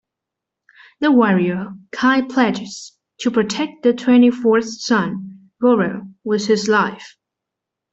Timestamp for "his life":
6.47-7.17